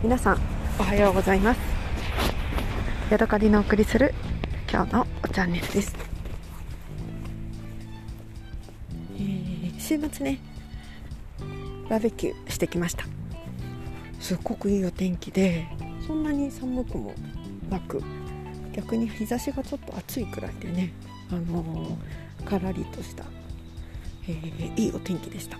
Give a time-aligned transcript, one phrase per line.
[0.00, 0.38] 皆さん
[0.78, 1.60] おはようございます。
[3.10, 4.14] ヤドカリのお送りする
[4.70, 5.96] 今日のチャンネルです、
[9.16, 10.38] えー、週末ね
[11.90, 13.06] バーベキューしてきました。
[14.20, 15.66] すっごくいいお天気で
[16.06, 17.12] そんなに寒くも
[17.68, 18.00] なく
[18.72, 20.92] 逆に日差しがちょっと暑いくらいでね
[21.32, 23.24] あのー、からりとした、
[24.28, 25.58] えー、いいお天気でした。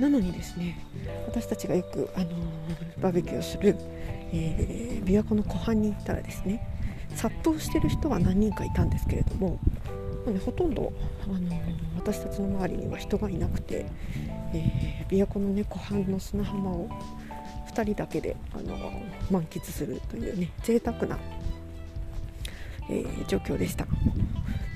[0.00, 0.78] なのにですね
[1.26, 2.28] 私たちがよく、あの
[3.00, 3.76] バーベキューをする、
[4.32, 6.66] えー、琵琶湖の湖畔に行ったらですね
[7.14, 9.58] 殺到してる人は何人かいたんですけれども、
[10.24, 10.92] まあね、ほとんど、
[11.24, 11.60] あの
[11.96, 13.86] 私たちの周りには人がいなくて、
[14.54, 16.88] え、琵琶湖の、ね、湖畔の砂浜を
[17.72, 18.76] 2人だけで、あの
[19.30, 21.18] 満喫するというね贅沢な、
[22.90, 23.86] え、状況でした。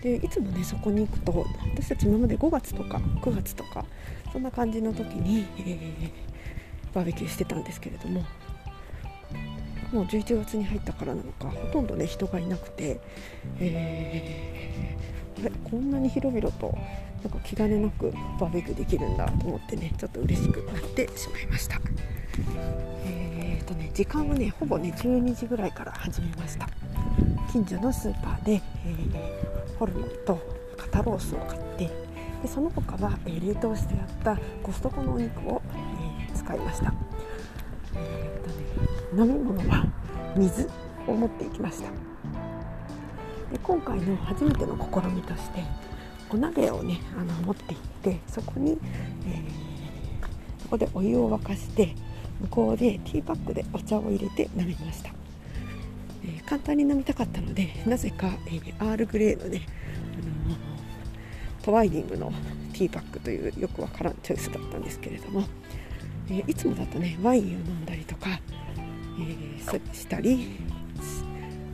[0.06, 3.84] でいつもねそこに行くと私たち今まで5月とか9月とか
[4.32, 8.24] そんな感じの時に、えー、バーベキューしてたんですけれども
[9.92, 13.00] もう11月に入ったからなのかほとんどね人がいなくて、
[13.58, 16.78] えー、あれこんなに広々と
[17.24, 21.80] なんか気兼ねなくバーベキューできるんだと思ってねちょっと嬉しくなってしまいました。
[23.04, 26.68] えーとね、時間はねほぼね12時ぐらいから始めました
[27.50, 29.45] 近所のスーパーで、えー、
[29.78, 30.38] ホルモンと
[30.76, 31.90] 肩ロースを買って
[32.42, 36.92] でその他は、えー、冷凍してあったコストコのお肉を、えー、使いました、
[37.94, 39.86] えーとね、飲み物は
[40.36, 40.68] 水
[41.06, 41.90] を持っていきました。
[43.50, 45.64] で今回の初めての試みとして
[46.28, 48.76] お鍋をねあの持っていってそこに、
[49.26, 51.94] えー、そこでお湯を沸かして
[52.40, 55.10] 向こうでティーパックでお茶を入れて飲みました、
[56.26, 59.62] えー、簡単に飲みたかったのでなぜか、えー、アールグレーのね、
[60.46, 62.32] あのー、トワイリングの
[62.72, 65.44] ティーパックというよくわからんチョイスだったんですけれども、
[66.28, 68.38] えいつもだとねワインを飲んだりとか、
[69.18, 70.58] えしたり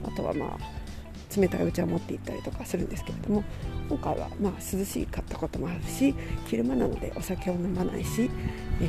[0.05, 3.43] あとはまあ冷たいお茶を持って行ったりとかするんですけれども
[3.89, 6.15] 今回はまあ涼しかったこともあるし
[6.47, 8.31] 昼間なのでお酒を飲まないし、
[8.81, 8.89] え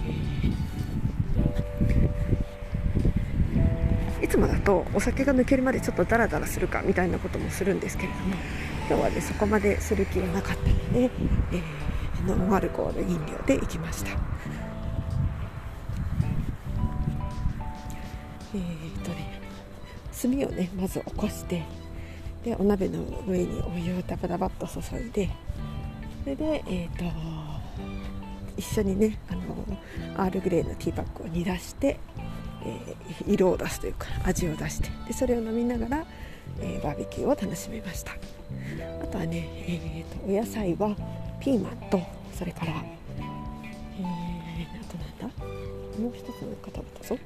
[4.24, 8.36] いつもだとお酒が抜けるまでちょっとダラダラするかみたいなこともするんですけれども
[8.88, 11.12] 今日はねそこまでする気はなかったので、
[11.52, 14.12] えー、ノンアルコール飲料で行きました。
[18.56, 19.42] えー、っとね
[20.22, 21.64] 炭をねまず起こして
[22.46, 25.30] でお鍋の上にお湯をダバダバッと注いで
[26.24, 27.04] それでえー、っと
[28.56, 29.42] 一緒にねあの
[30.16, 32.00] アールグレーのティーパックを煮出して
[32.66, 32.96] え、
[33.28, 36.06] 色を出すというか味を出してでそれを飲みながら、
[36.59, 38.12] え、バーベキューを楽しめました。
[38.12, 40.96] あとはね、えーと、お野菜は
[41.40, 42.01] ピーマンと
[42.34, 42.74] それから、
[43.18, 45.44] えー、あとなんだ？
[46.00, 47.18] もう一つのか食べたぞ。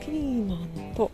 [0.00, 1.10] ピーマンと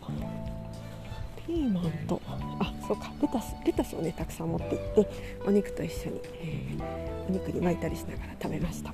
[1.45, 5.09] ピーマンとあそうかレタスレタスをねたくさん持っていって
[5.45, 8.93] お肉と一緒に、えー、お肉に巻いたりしながら食べました。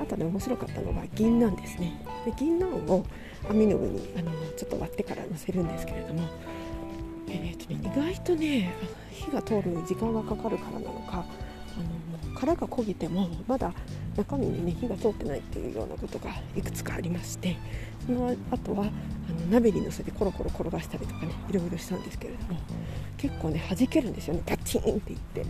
[0.00, 2.00] あとね面白かったのは銀杏ですね。
[2.24, 3.04] で銀杏を
[3.48, 6.28] 網の上にあのちょっと割ってからのせるんですけれども、
[7.28, 8.74] えーとね、意外とね
[9.10, 11.24] 火が通るのに時間がかかるからなのか
[11.76, 13.72] あの殻が焦げてもまだ
[14.16, 17.56] 中身にね火が通ってないっていうようなことがいくつかありまして
[18.06, 22.60] その後はあの鍋にのせてコロコロ転がしたりとかねいろいろしたんですけれども
[23.16, 24.42] 結構ね弾けるんですよね。
[24.44, 25.44] パチンっていって。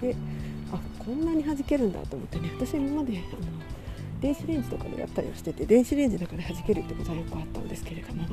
[0.00, 0.16] で
[1.04, 2.50] こんなに弾けるんだと思ってね。
[2.54, 3.40] 私今まであの
[4.20, 8.24] 電子レンジとかでやったりをしてて電子レンジの中で弾けるってことはよくあったんですけれども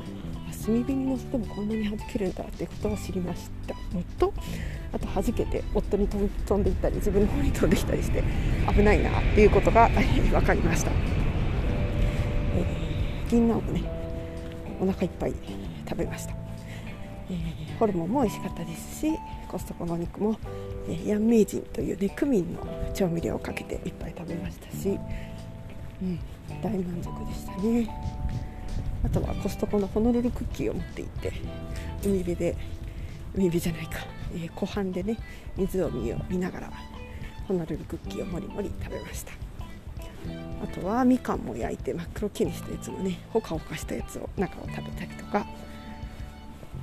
[0.64, 3.74] 炭火に乗せてもこんなに弾けるんだってことを知りました。
[3.94, 4.32] のと
[4.92, 8.22] あと弾けて夫に飛んでいったり自分の方に飛んできたりして
[8.74, 10.90] 危ないなっていうことが分かりました、
[12.54, 13.82] えー、銀杏をね
[14.80, 15.34] お腹いっぱい
[15.88, 16.34] 食べました。
[17.30, 19.18] えー、ホルモンも美味しかったですし
[19.48, 20.38] コストコのお肉も、
[21.06, 24.98] ヤンメイジンというねクミンの調味料をかけていっぱい食べましたし、
[26.02, 26.18] うん、
[26.62, 27.88] 大満足でしたね。
[29.04, 31.32] あとはコストコのホノルルクッキーを持って行って
[32.04, 32.56] 海辺で
[33.34, 33.98] 海辺じゃないか、
[34.34, 35.18] えー、湖畔でね
[35.56, 36.72] 湖を見ながら
[37.48, 39.32] ホノルルクッキーをもりもり食べました。
[40.62, 45.44] あとはみかんも焼いて真っ黒きにしたやつのねほかほかしたやつを中を食べたりとか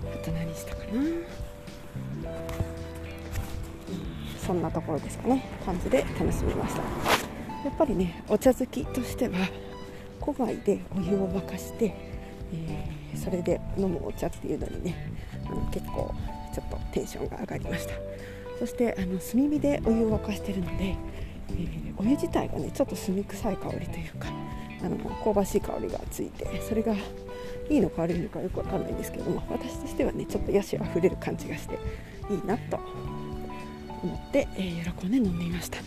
[0.04, 1.02] あと何したかな、
[4.50, 5.46] そんなところですかね。
[5.63, 6.81] 感じで楽しみました。
[6.81, 9.48] やっぱりねお茶好きとしては
[10.25, 11.94] 戸外でお湯を沸かして、
[12.51, 15.13] えー、それで飲むお茶っていうのにね
[15.46, 16.16] あの結構
[16.51, 17.94] ちょっとテンションが上がりました。
[18.57, 20.95] そしてあの炭火でお湯を沸かしてるので、
[21.50, 24.30] えー、お湯自体がねちょっと炭臭い香りというか
[24.84, 26.95] あの香ばしい香りがついてそれが
[27.69, 31.75] いいのか悪いのかよくわかんないんですけども私としてはねちょっとヤシあふれる感じがして
[32.31, 32.80] いいなと
[34.04, 35.80] 思って、えー、喜んで飲んでいました。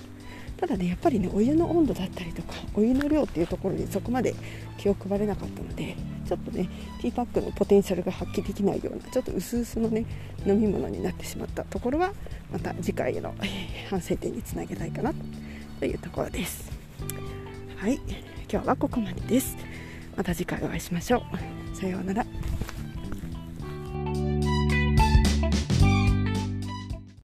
[0.62, 4.32] ただねやっぱりねお湯の温度だったりとかお湯の量っていうところにそこまで
[4.78, 6.68] 気を配れなかったのでちょっとね
[7.00, 10.06] ティーパックのポテンシャルが発揮できないようなちょっと薄々のね
[10.46, 12.12] 飲み物になってしまったところは
[12.52, 15.12] また次回への、え、反省点につなげたいかな
[15.80, 16.70] というところです。
[17.76, 17.98] はい
[18.48, 19.56] 今日はここまでです。
[20.16, 21.24] また次回お会いしましょ
[21.72, 21.76] う。
[21.76, 22.24] さようなら。